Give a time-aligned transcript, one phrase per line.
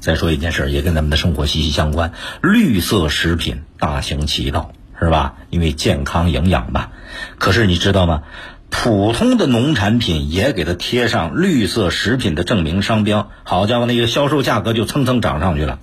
[0.00, 5.34] 再说一件事，也跟咱们的生活息息相关，绿色食品大行其道，是吧？
[5.50, 6.90] 因为健康营养吧。
[7.38, 8.22] 可是你知道吗？
[8.70, 15.80] 普通的农产品也给它贴上绿色食品的证明商标，好家伙，那个销售价格就蹭蹭涨上去了。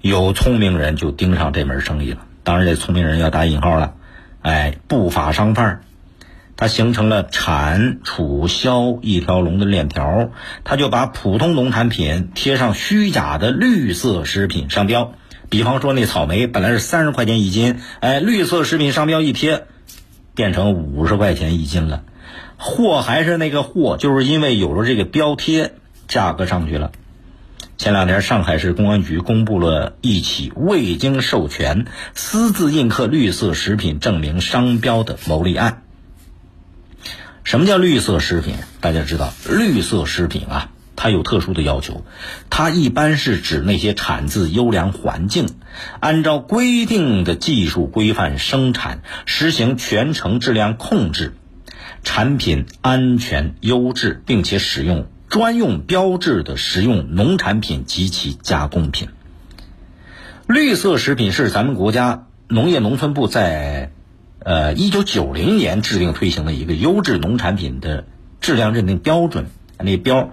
[0.00, 3.94] 有聪明人就盯上这门生意了，当然这聪明人要打引号了，
[4.42, 5.80] 哎，不法商贩，
[6.58, 10.32] 它形成了产储销一条龙的链条，
[10.64, 15.14] 他就把普通农产品贴上虚假的绿色食品商标，
[15.48, 19.64] 比方说那草莓本来是三十块钱一斤，哎，绿色食品商标一贴。
[20.34, 22.04] 变成五十块钱一斤了，
[22.58, 25.72] 货还是那个货，就是因为有了这个标贴，
[26.06, 26.92] 价格上去了。
[27.76, 35.82] 前两天，上海市公安局公布了一起未经授权私自印刻绿色食品证明商标的牟利案。
[37.48, 38.56] 什么叫绿色食品？
[38.82, 40.70] 大家知道，绿色食品啊。
[40.96, 42.04] 它有特殊的要求，
[42.50, 45.48] 它一般是指那些产自优良环境，
[45.98, 51.32] 按照规定的技术规范生产，实行全程质量控制，
[52.04, 59.08] 产品安全优质，并且使用专用标志的食用农产品及其加工品。
[60.46, 63.90] 绿色食品是咱们国家农业农村部在
[64.40, 68.04] 呃一九九零年制定推行的一个优质农产品的
[68.40, 69.46] 质量认定标准，
[69.78, 70.30] 那标。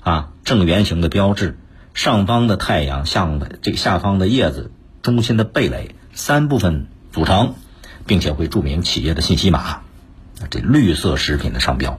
[0.00, 1.58] 啊，正圆形的标志，
[1.92, 4.70] 上方的太阳，向的这个下方的叶子，
[5.02, 7.54] 中心的蓓蕾，三部分组成，
[8.06, 9.80] 并且会注明企业的信息码。
[10.48, 11.98] 这绿色食品的商标。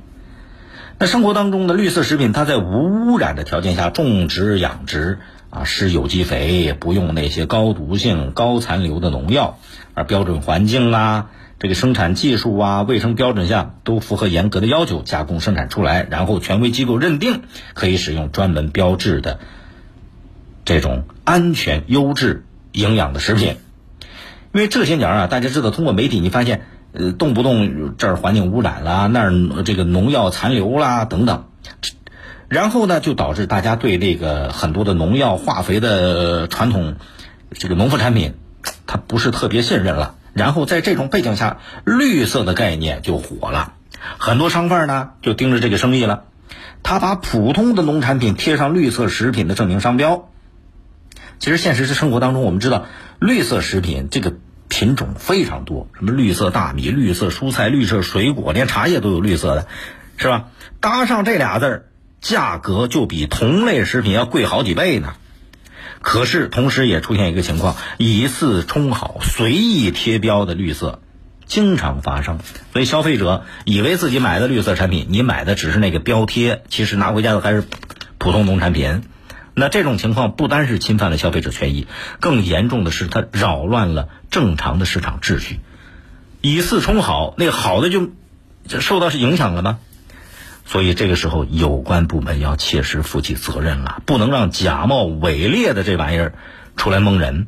[0.99, 5.19] 那生活当中的绿色食品，它在无污染的条件下种植养殖，
[5.49, 9.59] 啊，施有机肥，不用那些高毒性、高残留的农药，
[9.93, 11.29] 而标准环境啊。
[11.59, 17.41] 这个生产技术啊，卫生标准下都符合严格的要求，加工生产出来，然后权威机构认定
[17.73, 19.39] 可以使用专门标志的
[20.65, 23.57] 这种安全、优质、营养的食品。
[24.53, 31.45] 因为这些年啊，大家知道，通过媒体你发现，呃，动不动这儿环境污染啦，那儿这个农药残留啦等等，
[32.49, 36.97] 然后呢，就导致大家对这个很多的农药、化肥的传统
[37.51, 38.35] 这个农副产品，
[38.85, 40.16] 它不是特别信任了。
[40.37, 43.73] 然后在这种背景下，绿色的概念就火了，
[44.17, 46.23] 很多商贩呢就盯着这个生意了。
[46.83, 50.29] 他把普通的农产品贴上绿色食品的证明商标。
[51.39, 52.85] 其实现实生活当中，我们知道
[53.19, 54.33] 绿色食品这个
[54.69, 59.67] 品种非常多，什么绿色大米、绿色蔬菜、绿色水果，连茶叶都有绿色的，
[60.17, 60.47] 是吧？
[60.79, 61.85] 搭上这俩字儿，
[62.21, 65.13] 价格就比同类食品要贵好几倍呢。
[66.09, 71.01] 可是，同时也出现一个情况：以次充好、随意贴标的绿色，
[71.45, 72.39] 经常发生。
[72.71, 77.65] 所以，消费者以为自己买的绿色产品，你买的只是那个标贴，其实拿回家的还是
[78.17, 79.01] 普通农产品。
[79.53, 81.87] 那这种情况不单是侵犯了消费者权益，
[82.21, 85.59] 更严重的是它扰乱了正常的市场秩序。
[86.39, 88.11] 以次充好，那个好的就
[88.79, 89.79] 受到是影响了吗？
[90.69, 96.33] 所以这个时候，有关部门要切实负起责任了，不能让假冒伪劣的这玩意儿
[96.75, 97.47] 出来蒙人，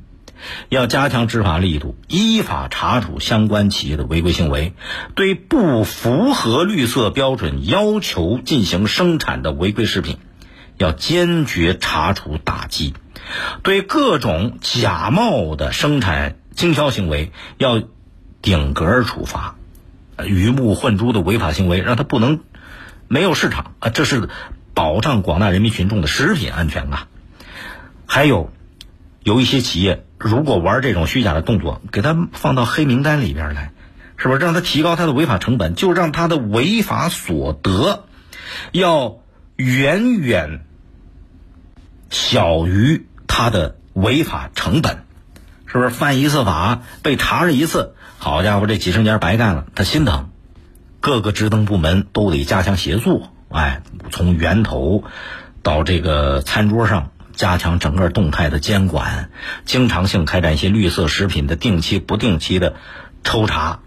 [0.69, 4.74] 要加强执法力度，依法查处相关企业的违规行为，
[5.16, 10.18] 对不符合绿色标准要求进行生产的违规食品，
[10.78, 12.94] 要坚决查处打击，
[13.63, 17.84] 对各种假冒的生产经销行为要
[18.41, 19.56] 顶格处罚，
[20.25, 22.40] 鱼目混珠的违法行为让它不能。
[23.09, 24.30] 没有市场啊，这是
[24.74, 27.08] 保障广大人民群众的食品安全啊。
[28.06, 28.53] 还有，
[29.24, 33.72] 有一些企业如果玩这种虚假的动作，给他放到黑名单里边来，
[34.16, 35.74] 是不是让他提高他的违法成本？
[35.74, 38.06] 就让他的违法所得
[38.72, 39.18] 要
[39.56, 40.66] 远远
[42.09, 45.03] 小于他的违法成本，
[45.66, 45.90] 是不是？
[45.90, 50.29] 犯一次法被查了一次，好家伙，这几十年白干了，他心疼。
[51.02, 55.04] 各个职能部门都得加强协作，哎，从源头
[55.64, 59.30] 到这个餐桌上，加强整个动态的监管，
[59.63, 62.75] 经常性开展一些绿色食品的定期、不定期的
[63.24, 63.80] 抽查，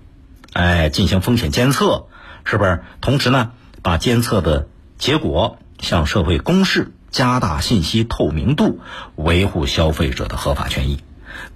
[0.55, 2.07] 哎，进行风险监测，
[2.45, 2.83] 是不是？
[3.03, 3.51] 同时呢，
[3.83, 8.81] 把监测的结果向社会公示，加大信息透明度，
[9.17, 11.01] 维护消费者的合法权益。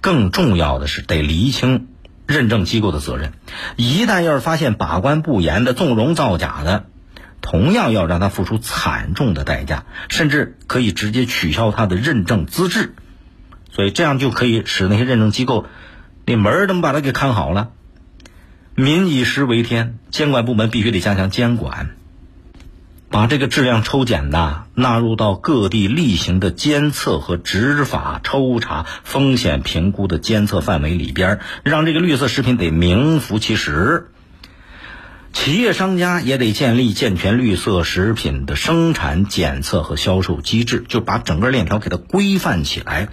[0.01, 1.87] 更重要的是，得厘清。
[2.27, 3.31] 认证机构的责任，
[3.77, 6.85] 一旦要是发现把关不严的、纵容造假的，
[7.41, 12.93] 同样要让他付出惨重的代价，甚至可以直接取消他的认证资质。
[13.71, 15.65] 所以这样就可以使那些认证机构
[16.25, 17.69] 那门儿都把它给看好了。
[18.75, 21.95] 民以食为天，监管部门必须得加强监管。
[23.09, 34.11] 把这个质量抽检的纳入到各地例行的监测和执法抽查风险评估的监测范围里边，让这个绿色食品得名副其实。
[35.33, 43.09] 企业商家也得建立健全绿色食品的生产、检测和销售机制，就把整个链条给它规范起来，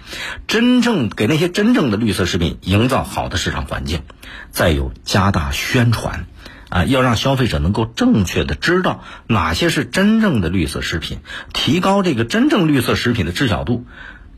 [0.47, 4.01] 真正给那些真正的绿色食品营造好的市场环境。
[4.49, 6.25] 再有加大宣传。
[6.69, 11.19] 啊，要让消费者能够正确的知道哪些是真正的绿色食品，
[11.53, 13.85] 提高这个真正绿色食品的知晓度。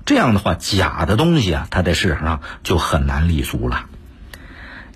[0.06, 3.86] 这样的话，假的东西啊，它在市场上就很难立足了。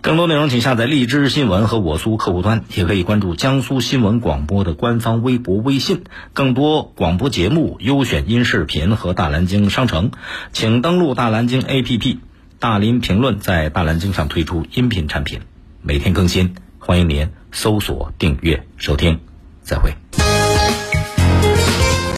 [0.02, 6.06] 更多内容，请下载荔枝新闻和我苏客户端，也可以关注江苏新闻广播的官方微博、微信。
[6.34, 10.10] 更多广播节目、优选音视频和大蓝鲸商城，
[10.54, 12.18] 请登录大蓝鲸 APP。
[12.58, 15.42] 大林评论在大蓝鲸上推出音频产品，
[15.84, 16.56] 每天更新。
[16.84, 19.18] 欢迎您搜索、订阅、收听，
[19.64, 19.94] 再会。